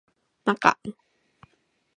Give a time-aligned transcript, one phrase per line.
[0.45, 0.79] なか